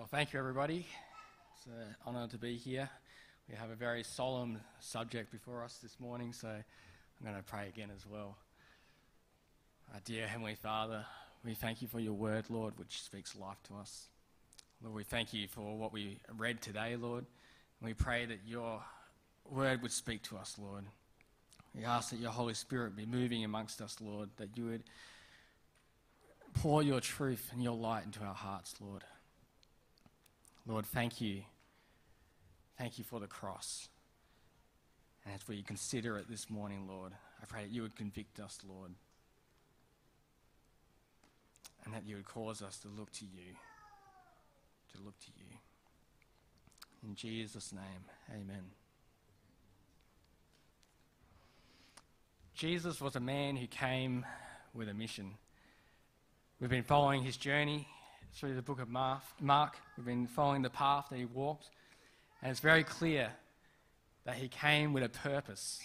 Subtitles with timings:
[0.00, 0.86] Well, thank you, everybody.
[1.54, 2.88] It's an honour to be here.
[3.50, 6.64] We have a very solemn subject before us this morning, so I'm
[7.22, 8.38] going to pray again as well.
[9.92, 11.04] Our dear Heavenly Father,
[11.44, 14.06] we thank you for your word, Lord, which speaks life to us.
[14.82, 17.26] Lord, we thank you for what we read today, Lord.
[17.80, 18.82] And we pray that your
[19.50, 20.84] word would speak to us, Lord.
[21.74, 24.84] We ask that your Holy Spirit be moving amongst us, Lord, that you would
[26.54, 29.04] pour your truth and your light into our hearts, Lord.
[30.70, 31.42] Lord, thank you.
[32.78, 33.88] Thank you for the cross.
[35.24, 37.10] And as we consider it this morning, Lord,
[37.42, 38.92] I pray that you would convict us, Lord.
[41.84, 43.56] And that you would cause us to look to you.
[44.94, 45.56] To look to you.
[47.02, 48.62] In Jesus' name, amen.
[52.54, 54.24] Jesus was a man who came
[54.72, 55.32] with a mission.
[56.60, 57.88] We've been following his journey
[58.34, 59.76] through the book of Mark.
[59.96, 61.70] We've been following the path that he walked.
[62.42, 63.30] And it's very clear
[64.24, 65.80] that he came with a purpose.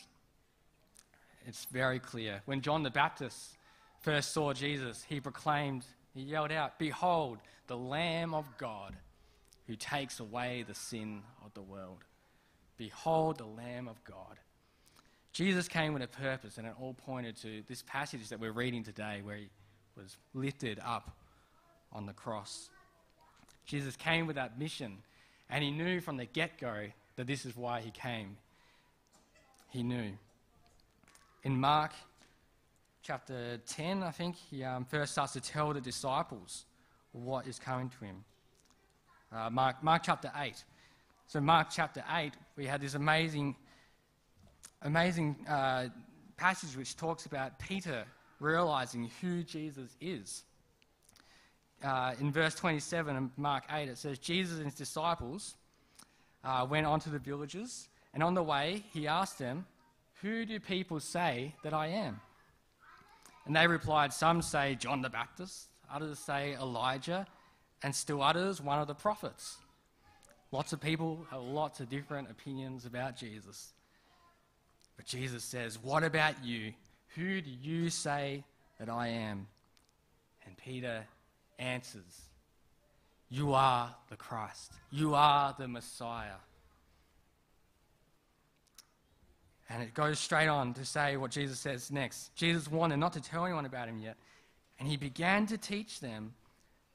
[1.47, 2.41] It's very clear.
[2.45, 3.57] When John the Baptist
[4.01, 8.95] first saw Jesus, he proclaimed, he yelled out, Behold, the Lamb of God
[9.67, 12.03] who takes away the sin of the world.
[12.77, 14.37] Behold, the Lamb of God.
[15.33, 18.83] Jesus came with a purpose, and it all pointed to this passage that we're reading
[18.83, 19.49] today, where he
[19.97, 21.17] was lifted up
[21.95, 22.69] on the cross.
[23.65, 24.97] Jesus came with that mission,
[25.49, 28.37] and he knew from the get go that this is why he came.
[29.69, 30.11] He knew.
[31.43, 31.93] In Mark
[33.01, 36.65] chapter 10, I think, he um, first starts to tell the disciples
[37.13, 38.23] what is coming to him.
[39.31, 40.63] Uh, Mark, Mark chapter 8.
[41.27, 43.55] So, Mark chapter 8, we had this amazing,
[44.81, 45.87] amazing uh,
[46.37, 48.05] passage which talks about Peter
[48.39, 50.43] realizing who Jesus is.
[51.85, 55.55] Uh, in verse 27 of Mark 8, it says, Jesus and his disciples
[56.43, 59.67] uh, went on to the villages, and on the way, he asked them,
[60.23, 62.19] Who do people say that I am?
[63.45, 67.27] And they replied, Some say John the Baptist, others say Elijah,
[67.83, 69.57] and still others, one of the prophets.
[70.51, 73.73] Lots of people have lots of different opinions about Jesus.
[74.97, 76.73] But Jesus says, What about you?
[77.15, 78.43] Who do you say
[78.79, 79.45] that I am?
[80.47, 81.05] And Peter
[81.59, 82.23] answers,
[83.29, 84.73] You are the Christ.
[84.91, 86.39] You are the Messiah.
[89.69, 92.35] And it goes straight on to say what Jesus says next.
[92.35, 94.15] Jesus wanted not to tell anyone about him yet.
[94.79, 96.33] And he began to teach them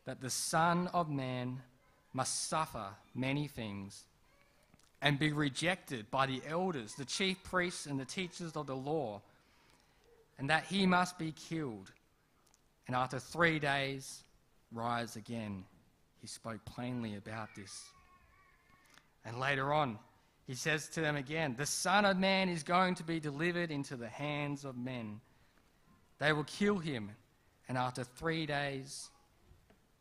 [0.05, 1.61] that the Son of Man
[2.13, 4.05] must suffer many things
[5.03, 9.21] and be rejected by the elders, the chief priests, and the teachers of the law
[10.41, 11.93] and that he must be killed,
[12.87, 14.25] and after three days
[14.73, 15.65] rise again.
[16.21, 17.83] He spoke plainly about this.
[19.25, 19.99] And later on,
[20.47, 23.97] he says to them again, The Son of Man is going to be delivered into
[23.97, 25.21] the hands of men.
[26.19, 27.11] They will kill him,
[27.69, 29.11] and after three days,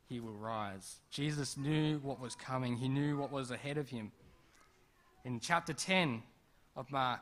[0.08, 0.98] he will rise.
[1.12, 4.12] Jesus knew what was coming, he knew what was ahead of him.
[5.24, 6.24] In chapter 10
[6.76, 7.22] of Mark,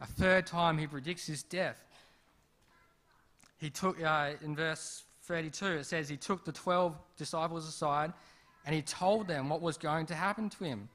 [0.00, 1.76] a third time he predicts his death
[3.62, 8.12] he took, uh, in verse 32, it says, He took the 12 disciples aside
[8.64, 10.88] and he told them what was going to happen to him.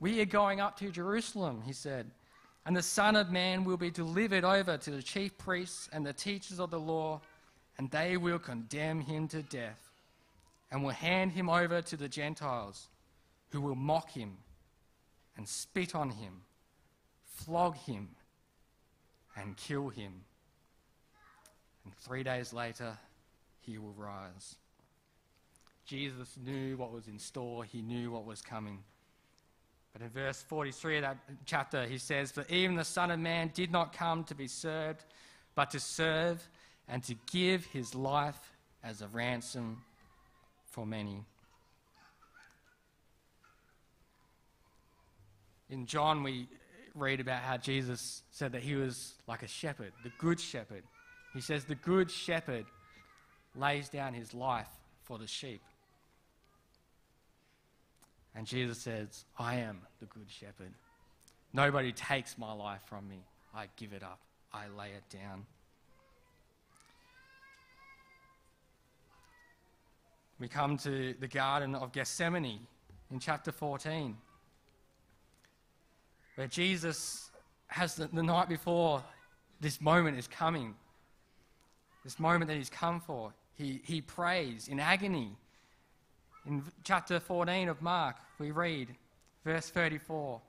[0.00, 2.10] We are going up to Jerusalem, he said,
[2.64, 6.12] and the Son of Man will be delivered over to the chief priests and the
[6.12, 7.20] teachers of the law,
[7.78, 9.90] and they will condemn him to death
[10.70, 12.88] and will hand him over to the Gentiles,
[13.50, 14.36] who will mock him
[15.36, 16.42] and spit on him,
[17.24, 18.08] flog him,
[19.36, 20.24] and kill him
[21.86, 22.98] and three days later,
[23.66, 24.56] he will rise.
[25.84, 28.78] Jesus knew what was in store, he knew what was coming.
[29.92, 33.50] But in verse 43 of that chapter, he says, For even the Son of Man
[33.54, 35.04] did not come to be served,
[35.54, 36.46] but to serve
[36.88, 38.52] and to give his life
[38.84, 39.82] as a ransom
[40.66, 41.24] for many.
[45.70, 46.48] In John, we
[46.94, 50.82] read about how Jesus said that he was like a shepherd, the good shepherd.
[51.34, 52.66] He says, The good shepherd
[53.56, 54.68] lays down his life
[55.02, 55.62] for the sheep.
[58.34, 60.72] And Jesus says, I am the good shepherd.
[61.52, 63.24] Nobody takes my life from me.
[63.54, 64.20] I give it up,
[64.52, 65.46] I lay it down.
[70.38, 72.60] We come to the Garden of Gethsemane
[73.10, 74.14] in chapter 14,
[76.34, 77.30] where Jesus
[77.68, 79.02] has the, the night before
[79.60, 80.74] this moment is coming
[82.06, 83.32] this moment that he's come for.
[83.56, 85.36] He, he prays in agony.
[86.46, 88.94] In chapter 14 of Mark, we read,
[89.44, 90.40] verse 34,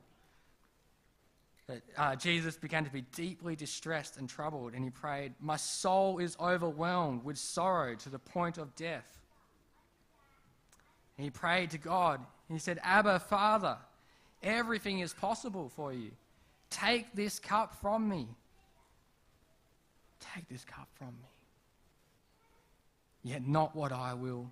[1.67, 6.19] that uh, Jesus began to be deeply distressed and troubled, and he prayed, My soul
[6.19, 9.19] is overwhelmed with sorrow to the point of death.
[11.17, 12.19] And he prayed to God.
[12.19, 13.77] And he said, Abba, Father,
[14.43, 16.11] everything is possible for you.
[16.69, 18.27] Take this cup from me.
[20.35, 21.36] Take this cup from me.
[23.27, 24.49] Yet not what I will,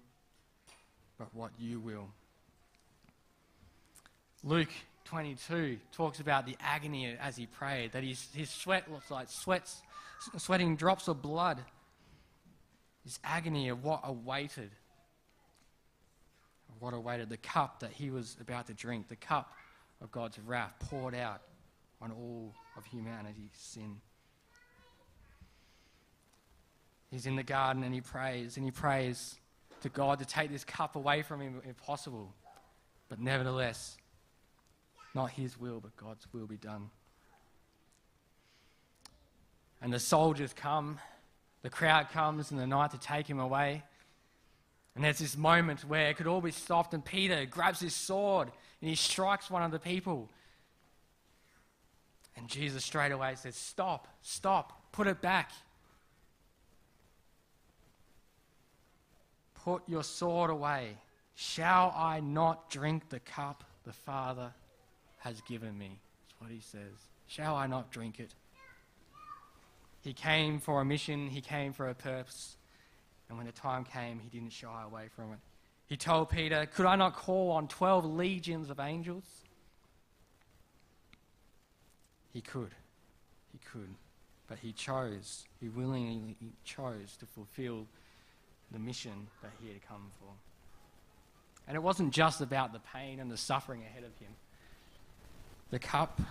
[1.17, 2.09] but what you will.
[4.43, 4.67] Luke
[5.05, 9.81] 22 talks about the agony as he prayed, that his, his sweat looks like sweats,
[10.37, 11.63] sweating drops of blood.
[13.05, 14.71] This agony of what awaited.
[16.79, 19.53] What awaited the cup that he was about to drink, the cup
[20.01, 21.43] of God's wrath poured out
[22.01, 24.01] on all of humanity's sin.
[27.11, 29.35] He's in the garden and he prays, and he prays
[29.81, 32.33] to God to take this cup away from him if possible.
[33.09, 33.97] But nevertheless,
[35.13, 36.89] not his will, but God's will be done.
[39.81, 40.99] And the soldiers come,
[41.61, 43.83] the crowd comes in the night to take him away.
[44.95, 48.49] And there's this moment where it could all be stopped, and Peter grabs his sword
[48.81, 50.29] and he strikes one of the people.
[52.37, 55.51] And Jesus straight away says, Stop, stop, put it back.
[59.65, 60.95] Put your sword away.
[61.33, 64.53] Shall I not drink the cup the Father
[65.17, 65.99] has given me?
[66.21, 66.93] That's what he says.
[67.25, 68.35] Shall I not drink it?
[70.03, 72.57] He came for a mission, he came for a purpose,
[73.27, 75.39] and when the time came, he didn't shy away from it.
[75.87, 79.25] He told Peter, Could I not call on 12 legions of angels?
[82.33, 82.75] He could.
[83.51, 83.95] He could.
[84.47, 87.87] But he chose, he willingly chose to fulfill
[88.71, 90.29] the mission that he had come for.
[91.67, 94.31] And it wasn't just about the pain and the suffering ahead of him.
[95.71, 96.21] The cup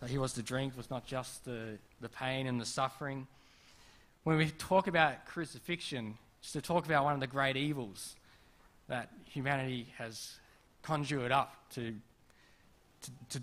[0.00, 3.26] that he was to drink was not just the, the pain and the suffering.
[4.24, 8.14] When we talk about crucifixion, it's to talk about one of the great evils
[8.88, 10.36] that humanity has
[10.82, 11.94] conjured up to.
[13.00, 13.42] to, to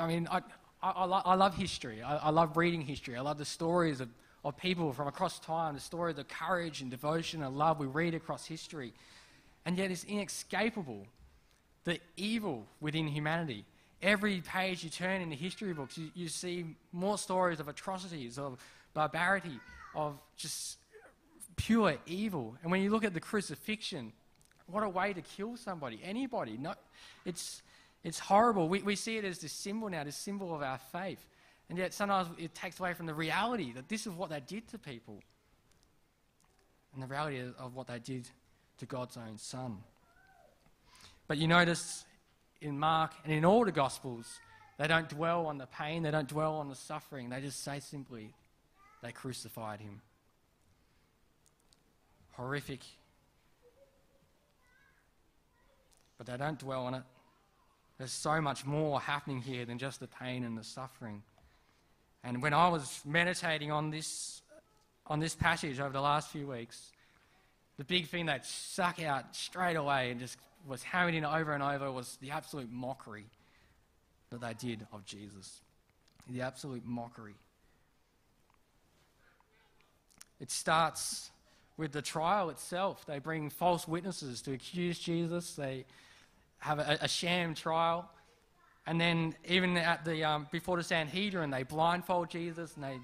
[0.00, 0.38] I mean, I,
[0.82, 2.02] I, I, lo- I love history.
[2.02, 3.16] I, I love reading history.
[3.16, 4.08] I love the stories of,
[4.44, 7.86] of people from across time, the story of the courage and devotion and love we
[7.86, 8.92] read across history.
[9.64, 11.06] And yet it's inescapable
[11.84, 13.64] the evil within humanity.
[14.02, 18.38] Every page you turn in the history books, you, you see more stories of atrocities,
[18.38, 18.58] of
[18.92, 19.58] barbarity,
[19.94, 20.78] of just
[21.56, 22.56] pure evil.
[22.62, 24.12] And when you look at the crucifixion,
[24.66, 26.58] what a way to kill somebody, anybody.
[27.24, 27.62] It's,
[28.02, 28.68] it's horrible.
[28.68, 31.24] We, we see it as this symbol now, this symbol of our faith.
[31.68, 34.68] And yet sometimes it takes away from the reality that this is what they did
[34.68, 35.22] to people.
[36.92, 38.28] And the reality of what they did
[38.78, 39.78] to God's own Son.
[41.26, 42.04] But you notice
[42.60, 44.38] in Mark and in all the Gospels,
[44.78, 47.30] they don't dwell on the pain, they don't dwell on the suffering.
[47.30, 48.34] They just say simply,
[49.02, 50.00] they crucified him.
[52.32, 52.80] Horrific.
[56.18, 57.02] But they don't dwell on it.
[57.98, 61.22] There's so much more happening here than just the pain and the suffering.
[62.24, 64.40] And when I was meditating on this,
[65.06, 66.90] on this passage over the last few weeks,
[67.76, 71.62] the big thing that stuck out straight away and just was hammered in over and
[71.62, 73.26] over was the absolute mockery
[74.30, 75.60] that they did of Jesus.
[76.30, 77.34] The absolute mockery.
[80.40, 81.30] It starts
[81.76, 83.04] with the trial itself.
[83.06, 85.54] They bring false witnesses to accuse Jesus.
[85.54, 85.84] They
[86.58, 88.08] have a, a sham trial.
[88.86, 92.98] And then, even at the, um, before the Sanhedrin, they blindfold Jesus and they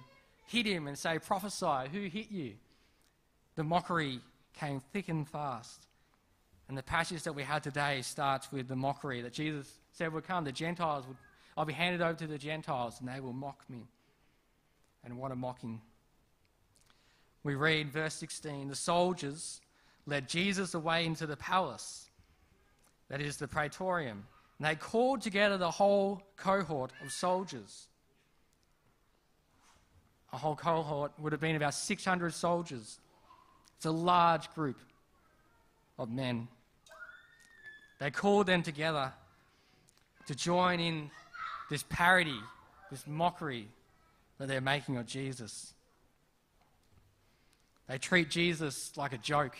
[0.46, 2.54] hit him and say, Prophesy, who hit you?
[3.56, 4.20] The mockery
[4.54, 5.86] came thick and fast.
[6.68, 10.24] And the passage that we had today starts with the mockery that Jesus said would
[10.24, 10.44] come.
[10.44, 11.16] The Gentiles would,
[11.56, 13.88] I'll be handed over to the Gentiles and they will mock me.
[15.02, 15.80] And what a mocking.
[17.42, 19.60] We read verse 16 the soldiers
[20.06, 22.08] led Jesus away into the palace,
[23.08, 24.26] that is the praetorium,
[24.60, 27.88] and they called together the whole cohort of soldiers.
[30.34, 33.00] A whole cohort would have been about 600 soldiers.
[33.78, 34.78] It's a large group
[35.98, 36.46] of men.
[38.00, 39.14] They called them together
[40.26, 41.10] to join in
[41.70, 42.38] this parody,
[42.90, 43.66] this mockery
[44.36, 45.72] that they're making of Jesus.
[47.88, 49.56] They treat Jesus like a joke.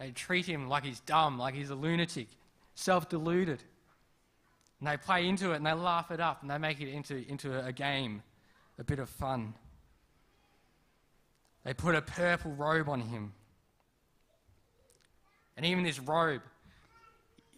[0.00, 2.28] They treat him like he's dumb, like he's a lunatic,
[2.74, 3.62] self deluded.
[4.80, 7.22] And they play into it and they laugh it up and they make it into,
[7.28, 8.22] into a game,
[8.78, 9.52] a bit of fun.
[11.66, 13.34] They put a purple robe on him.
[15.58, 16.40] And even this robe,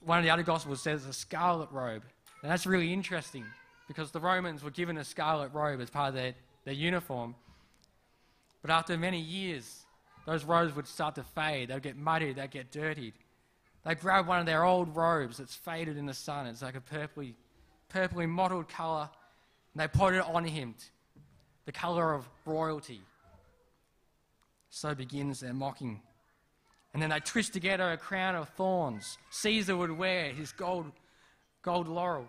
[0.04, 2.02] one of the other Gospels says a scarlet robe.
[2.42, 3.44] And that's really interesting
[3.86, 6.34] because the Romans were given a scarlet robe as part of their,
[6.64, 7.36] their uniform.
[8.62, 9.81] But after many years,
[10.26, 11.68] those robes would start to fade.
[11.68, 13.14] They'd get muddied, they'd get dirtied.
[13.84, 16.46] They grab one of their old robes that's faded in the sun.
[16.46, 17.34] It's like a purpley,
[17.92, 19.10] purpley mottled colour.
[19.74, 20.74] And they put it on him,
[21.64, 23.00] the colour of royalty.
[24.70, 26.00] So begins their mocking.
[26.92, 29.18] And then they twist together a crown of thorns.
[29.30, 30.92] Caesar would wear his gold,
[31.62, 32.28] gold laurel.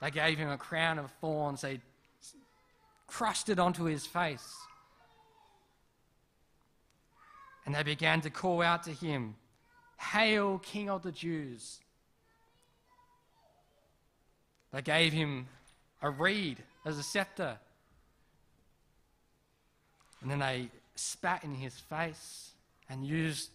[0.00, 1.60] They gave him a crown of thorns.
[1.60, 1.80] They
[3.06, 4.56] crushed it onto his face.
[7.64, 9.36] And they began to call out to him,
[9.98, 11.78] Hail, King of the Jews!
[14.72, 15.46] They gave him
[16.00, 17.58] a reed as a scepter.
[20.20, 22.52] And then they spat in his face
[22.88, 23.50] and used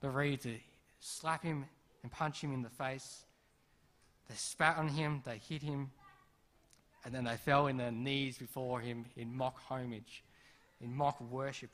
[0.00, 0.54] the reed to
[1.00, 1.64] slap him
[2.02, 3.24] and punch him in the face.
[4.28, 5.90] They spat on him, they hit him,
[7.04, 10.22] and then they fell in their knees before him in mock homage,
[10.80, 11.70] in mock worship.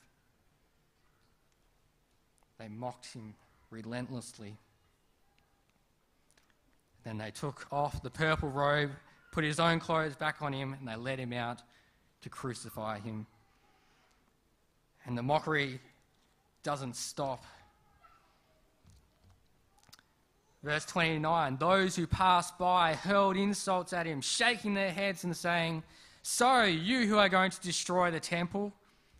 [2.60, 3.34] They mocked him
[3.70, 4.54] relentlessly.
[7.04, 8.90] Then they took off the purple robe,
[9.32, 11.62] put his own clothes back on him, and they led him out
[12.20, 13.26] to crucify him.
[15.06, 15.80] And the mockery
[16.62, 17.46] doesn't stop.
[20.62, 25.82] Verse 29 Those who passed by hurled insults at him, shaking their heads and saying,
[26.20, 28.74] So, you who are going to destroy the temple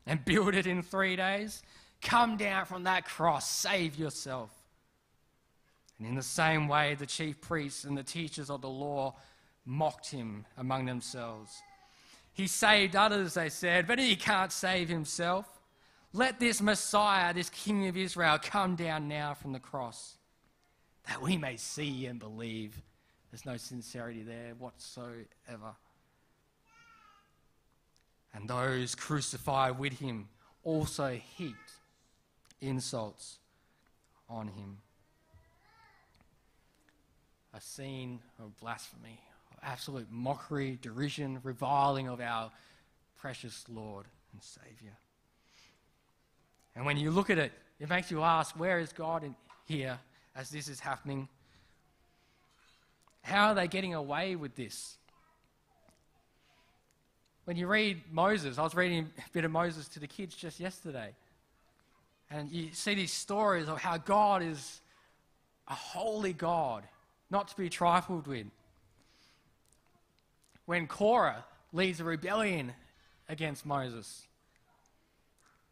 [0.05, 1.63] and build it in three days,
[2.01, 4.51] come down from that cross, save yourself.
[5.99, 9.17] And in the same way, the chief priests and the teachers of the law
[9.67, 11.61] mocked him among themselves.
[12.33, 15.47] He saved others, they said, but he can't save himself.
[16.13, 20.17] Let this Messiah, this King of Israel, come down now from the cross,
[21.07, 22.81] that we may see and believe.
[23.31, 25.75] There's no sincerity there whatsoever.
[28.33, 30.29] And those crucified with him
[30.65, 31.73] also heaped
[32.61, 33.39] insults
[34.29, 34.79] on him.
[37.53, 39.19] A scene of blasphemy,
[39.53, 42.51] of absolute mockery, derision, reviling of our
[43.19, 44.93] precious Lord and Saviour.
[46.77, 49.35] And when you look at it, it makes you ask, where is God in
[49.67, 49.99] here
[50.37, 51.29] as this is happening?
[53.23, 54.97] How are they getting away with this?
[57.45, 60.61] When you read Moses, I was reading a bit of Moses to the kids just
[60.61, 61.15] yesterday.
[62.31, 64.81] And you see these stories of how God is
[65.69, 66.85] a holy God,
[67.31, 68.47] not to be trifled with.
[70.67, 72.73] When Korah leads a rebellion
[73.29, 74.27] against Moses,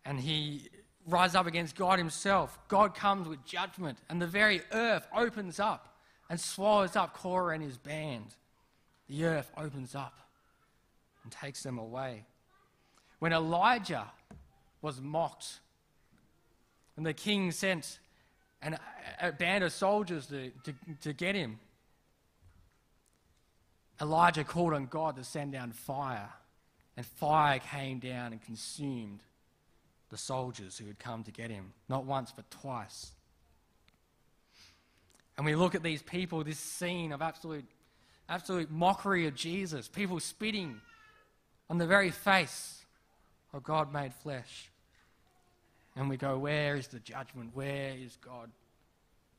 [0.04, 0.68] and he
[1.08, 2.58] rise up against God Himself.
[2.68, 5.96] God comes with judgment, and the very earth opens up
[6.30, 8.34] and swallows up Korah and his band.
[9.08, 10.18] The earth opens up
[11.22, 12.24] and takes them away.
[13.18, 14.10] When Elijah
[14.82, 15.60] was mocked,
[16.98, 18.00] and the king sent
[18.60, 18.76] an,
[19.22, 21.60] a band of soldiers to, to, to get him,
[24.00, 26.28] Elijah called on God to send down fire,
[26.96, 29.20] and fire came down and consumed
[30.10, 33.12] the soldiers who had come to get him, not once but twice.
[35.36, 37.64] And we look at these people, this scene of absolute,
[38.28, 40.80] absolute mockery of Jesus, people spitting
[41.70, 42.82] on the very face
[43.52, 44.68] of God made flesh.
[45.98, 47.50] And we go, where is the judgment?
[47.54, 48.50] Where is God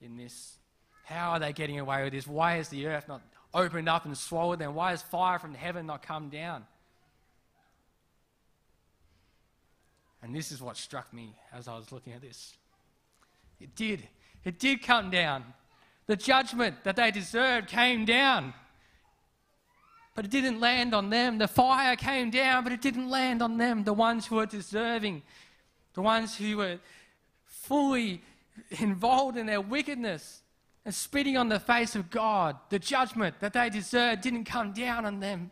[0.01, 0.57] in this?
[1.05, 2.27] How are they getting away with this?
[2.27, 3.21] Why is the earth not
[3.53, 4.75] opened up and swallowed them?
[4.75, 6.65] Why has fire from heaven not come down?
[10.21, 12.57] And this is what struck me as I was looking at this.
[13.61, 14.09] It did.
[14.43, 15.45] It did come down.
[16.07, 18.53] The judgment that they deserved came down.
[20.13, 21.37] But it didn't land on them.
[21.37, 25.21] The fire came down, but it didn't land on them, the ones who were deserving,
[25.93, 26.79] the ones who were
[27.45, 28.21] fully
[28.71, 30.41] involved in their wickedness
[30.85, 32.55] and spitting on the face of God.
[32.69, 35.51] The judgment that they deserved didn't come down on them,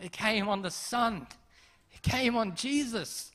[0.00, 1.26] it came on the Son,
[1.92, 3.30] it came on Jesus.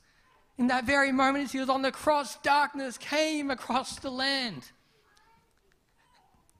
[0.57, 4.63] In that very moment, as he was on the cross, darkness came across the land.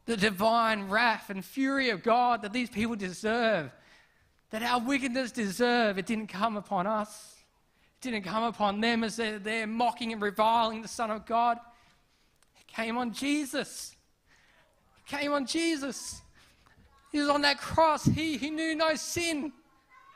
[0.06, 3.72] The divine wrath and fury of God that these people deserve,
[4.52, 7.37] that our wickedness deserve, it didn't come upon us.
[8.02, 11.58] Didn't come upon them as they're, they're mocking and reviling the Son of God.
[12.60, 13.96] It came on Jesus.
[15.00, 16.22] It came on Jesus.
[17.12, 18.06] He was on that cross.
[18.06, 19.52] He, who knew no sin.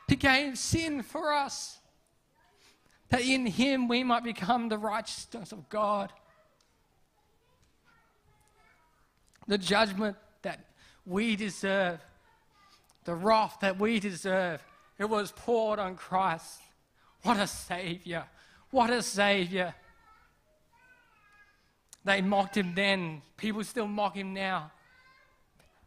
[0.06, 1.78] became sin for us
[3.10, 6.12] that in him we might become the righteousness of God.
[9.46, 10.64] the judgment that
[11.04, 12.00] we deserve,
[13.04, 14.64] the wrath that we deserve,
[14.98, 16.61] it was poured on Christ.
[17.22, 18.24] What a Savior!
[18.70, 19.74] What a Savior!
[22.04, 23.22] They mocked him then.
[23.36, 24.72] People still mock him now.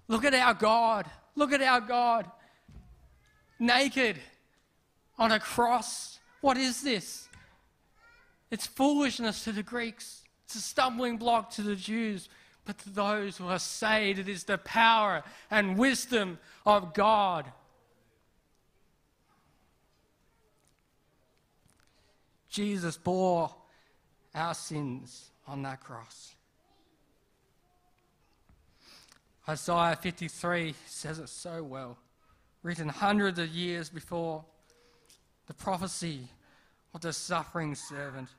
[0.07, 1.05] Look at our God.
[1.35, 2.29] Look at our God.
[3.59, 4.17] Naked
[5.17, 6.19] on a cross.
[6.41, 7.27] What is this?
[8.51, 12.29] It's foolishness to the Greeks, it's a stumbling block to the Jews.
[12.65, 17.45] But to those who are saved, it is the power and wisdom of God.
[22.55, 23.53] Jesus bore
[24.33, 26.35] our sins on that cross.
[29.49, 31.97] Isaiah 53 says it so well,
[32.63, 34.45] written hundreds of years before
[35.47, 36.29] the prophecy
[36.93, 38.29] of the suffering servant.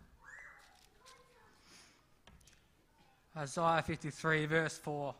[3.36, 5.14] Isaiah 53, verse 4.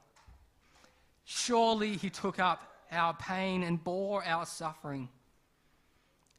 [1.27, 5.11] Surely he took up our pain and bore our suffering.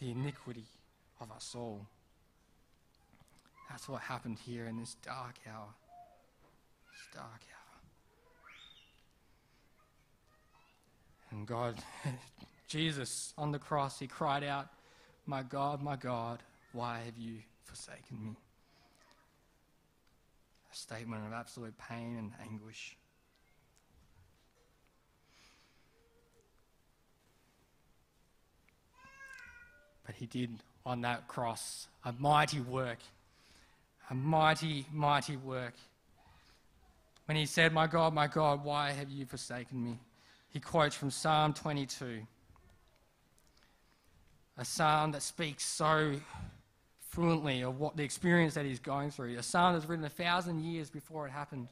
[0.00, 0.66] the iniquity
[1.20, 1.86] of our soul.
[3.70, 5.68] That's what happened here in this dark hour.
[6.90, 7.58] This dark hour.
[11.30, 11.76] And God,
[12.68, 14.68] Jesus on the cross, he cried out,
[15.26, 18.36] My God, my God, why have you forsaken me?
[20.72, 22.97] A statement of absolute pain and anguish.
[30.08, 30.50] But he did
[30.84, 32.98] on that cross a mighty work
[34.10, 35.74] a mighty, mighty work.
[37.26, 39.98] When he said, My God, my God, why have you forsaken me?
[40.50, 42.20] He quotes from Psalm 22,
[44.56, 46.14] a psalm that speaks so
[47.10, 49.36] fluently of what the experience that he's going through.
[49.36, 51.68] A psalm that's written a thousand years before it happened.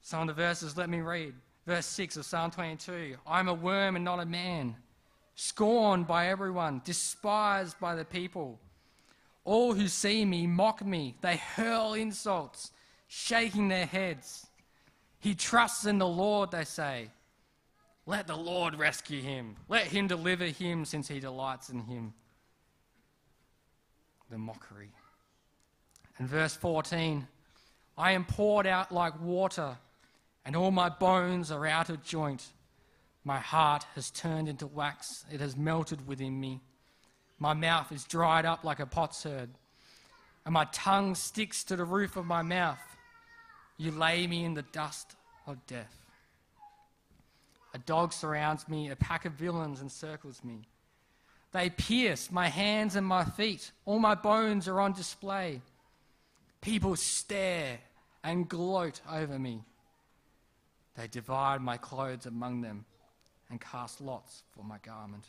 [0.00, 1.34] Some of the verses, let me read.
[1.66, 4.74] Verse 6 of Psalm 22 I'm a worm and not a man,
[5.42, 8.60] scorned by everyone, despised by the people.
[9.44, 11.16] All who see me mock me.
[11.20, 12.70] They hurl insults,
[13.08, 14.46] shaking their heads.
[15.18, 17.10] He trusts in the Lord, they say.
[18.06, 19.56] Let the Lord rescue him.
[19.68, 22.14] Let him deliver him since he delights in him.
[24.30, 24.92] The mockery.
[26.18, 27.26] And verse 14
[27.98, 29.76] I am poured out like water,
[30.46, 32.46] and all my bones are out of joint.
[33.24, 36.60] My heart has turned into wax, it has melted within me.
[37.38, 39.50] My mouth is dried up like a potsherd,
[40.44, 42.80] and my tongue sticks to the roof of my mouth.
[43.76, 45.14] You lay me in the dust
[45.46, 45.96] of death.
[47.74, 50.62] A dog surrounds me, a pack of villains encircles me.
[51.52, 53.70] They pierce my hands and my feet.
[53.84, 55.60] All my bones are on display.
[56.60, 57.78] People stare
[58.24, 59.62] and gloat over me.
[60.96, 62.84] They divide my clothes among them
[63.52, 65.24] and cast lots for my garment.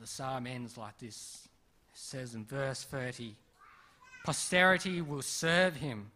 [0.00, 1.48] the psalm ends like this.
[1.94, 3.34] It says in verse 30
[4.22, 6.10] Posterity will serve him,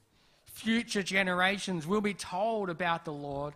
[0.44, 3.54] future generations will be told about the Lord.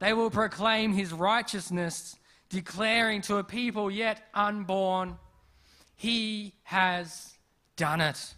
[0.00, 2.16] They will proclaim his righteousness,
[2.50, 5.16] declaring to a people yet unborn,
[5.96, 7.32] He has
[7.76, 8.34] done it.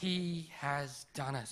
[0.00, 1.50] He has done it.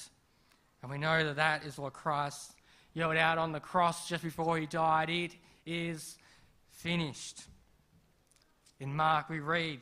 [0.82, 2.52] And we know that that is what Christ
[2.94, 5.32] yelled out on the cross just before he died, It
[5.66, 6.16] is
[6.70, 7.42] finished.
[8.78, 9.80] In Mark, we read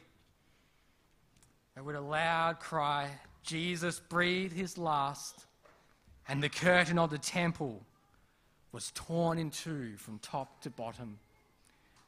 [1.74, 3.10] that with a loud cry,
[3.42, 5.44] Jesus breathed his last,
[6.26, 7.82] and the curtain of the temple
[8.72, 11.18] was torn in two from top to bottom.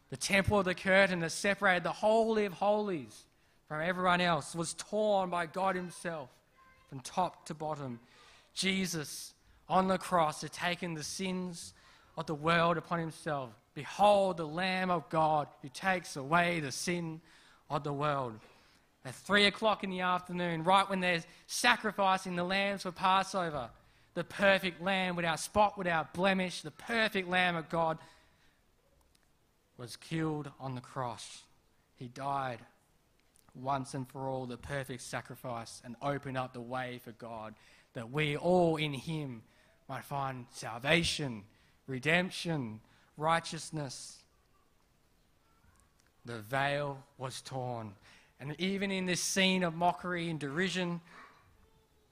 [0.09, 3.25] The temple of the curtain that separated the Holy of Holies
[3.69, 6.31] from everyone else was torn by God Himself
[6.89, 8.01] from top to bottom.
[8.55, 9.35] Jesus
[9.69, 11.75] on the cross had taken the sins
[12.17, 13.51] of the world upon himself.
[13.75, 17.21] Behold, the Lamb of God who takes away the sin
[17.69, 18.35] of the world.
[19.05, 23.69] At three o'clock in the afternoon, right when they're sacrificing the lambs for Passover,
[24.15, 27.99] the perfect lamb without spot, without blemish, the perfect lamb of God,
[29.77, 31.43] was killed on the cross.
[31.97, 32.61] He died
[33.57, 37.55] once and for all, the perfect sacrifice, and open up the way for God
[37.95, 39.43] that we all in Him
[39.89, 41.45] might find salvation,
[41.87, 42.81] redemption,
[43.17, 44.19] righteousness.
[46.25, 47.95] The veil was torn.
[48.39, 51.01] And even in this scene of mockery and derision,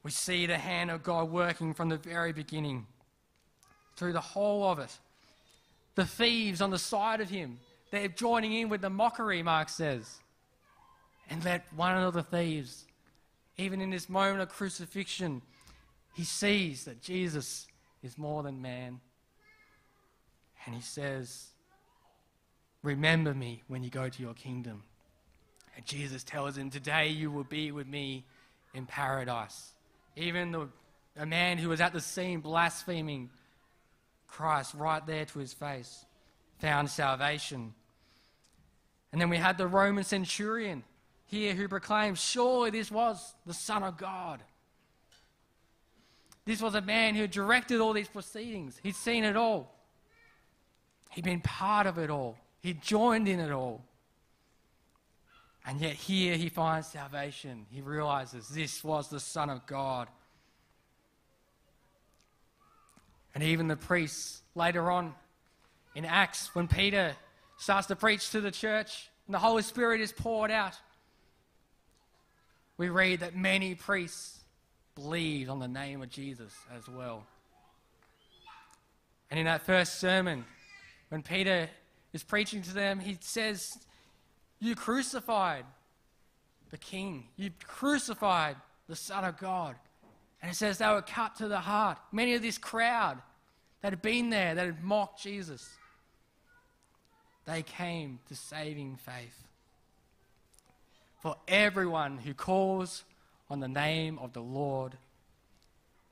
[0.02, 2.86] we see the hand of God working from the very beginning
[3.96, 4.98] through the whole of it.
[5.96, 7.58] The thieves on the side of him,
[7.90, 10.20] they're joining in with the mockery, Mark says.
[11.30, 12.84] And let one of the thieves,
[13.56, 15.42] even in this moment of crucifixion,
[16.14, 17.66] he sees that Jesus
[18.02, 19.00] is more than man.
[20.66, 21.48] And he says,
[22.82, 24.82] Remember me when you go to your kingdom.
[25.76, 28.24] And Jesus tells him, Today you will be with me
[28.74, 29.72] in paradise.
[30.16, 30.68] Even the,
[31.16, 33.30] a man who was at the scene blaspheming
[34.28, 36.04] Christ right there to his face
[36.58, 37.74] found salvation.
[39.12, 40.84] And then we had the Roman centurion
[41.34, 44.40] here who proclaimed, Surely this was the Son of God.
[46.44, 48.78] This was a man who directed all these proceedings.
[48.82, 49.74] He'd seen it all.
[51.10, 52.36] He'd been part of it all.
[52.62, 53.82] He'd joined in it all.
[55.66, 57.66] And yet here he finds salvation.
[57.70, 60.08] He realizes this was the Son of God.
[63.34, 65.14] And even the priests later on
[65.94, 67.16] in Acts, when Peter
[67.56, 70.74] starts to preach to the church and the Holy Spirit is poured out,
[72.76, 74.40] we read that many priests
[74.94, 77.24] believed on the name of Jesus as well.
[79.30, 80.44] And in that first sermon,
[81.08, 81.68] when Peter
[82.12, 83.76] is preaching to them, he says,
[84.60, 85.64] You crucified
[86.70, 88.56] the King, you crucified
[88.88, 89.76] the Son of God.
[90.42, 91.98] And it says they were cut to the heart.
[92.12, 93.18] Many of this crowd
[93.80, 95.68] that had been there, that had mocked Jesus,
[97.46, 99.44] they came to saving faith.
[101.24, 103.02] For everyone who calls
[103.48, 104.92] on the name of the Lord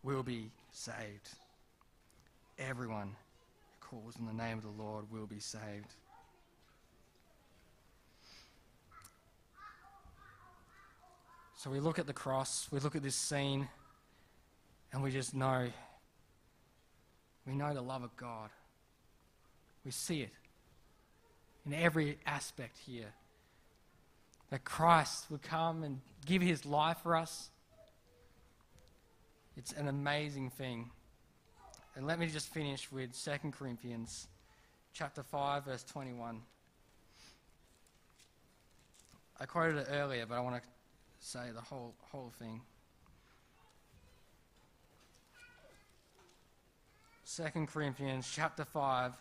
[0.02, 1.28] will be saved.
[2.58, 5.92] Everyone who calls on the name of the Lord will be saved.
[11.58, 13.68] So we look at the cross, we look at this scene,
[14.94, 15.68] and we just know
[17.46, 18.48] we know the love of God.
[19.84, 20.32] We see it
[21.66, 23.12] in every aspect here.
[24.52, 27.48] That Christ would come and give his life for us.
[29.56, 30.90] It's an amazing thing.
[31.96, 34.28] And let me just finish with 2 Corinthians
[34.92, 36.42] chapter 5 verse 21.
[39.40, 40.68] I quoted it earlier, but I want to
[41.20, 42.60] say the whole whole thing.
[47.34, 49.12] 2 Corinthians chapter 5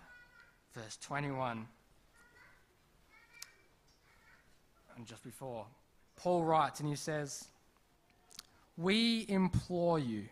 [0.76, 1.67] verse 21.
[4.97, 5.65] And just before,
[6.15, 7.47] Paul writes and he says,
[8.77, 10.25] We implore you,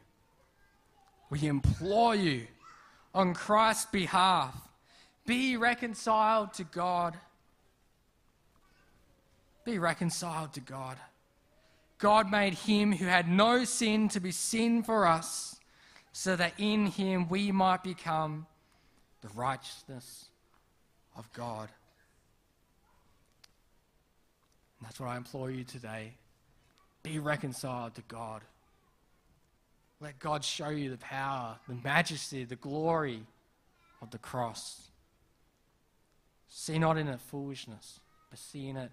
[1.30, 2.48] we implore you
[3.14, 4.56] on Christ's behalf,
[5.26, 7.18] be reconciled to God.
[9.66, 10.98] Be reconciled to God.
[12.00, 15.60] God made him who had no sin to be sin for us
[16.14, 18.48] so that in him we might become
[19.22, 20.26] the righteousness
[21.16, 21.70] of God.
[24.80, 26.14] And that's what I implore you today.
[27.04, 28.42] Be reconciled to God.
[30.02, 33.22] Let God show you the power, the majesty, the glory
[34.02, 34.90] of the cross.
[36.48, 38.92] See not in it foolishness, but see in it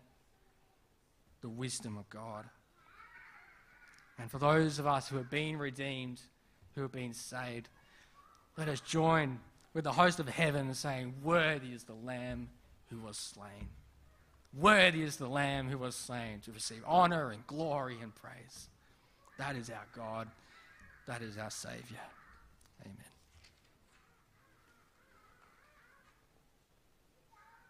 [1.41, 2.45] the wisdom of God.
[4.19, 6.21] And for those of us who have been redeemed,
[6.77, 7.69] who have been saved.
[8.57, 9.41] Let us join
[9.75, 12.49] with the host of heaven in saying, Worthy is the Lamb
[12.91, 13.69] who was slain.
[14.55, 18.69] Worthy is the Lamb who was slain to receive honor and glory and praise.
[19.39, 20.29] That is our God.
[21.07, 22.01] That is our Savior.
[22.85, 23.16] Amen.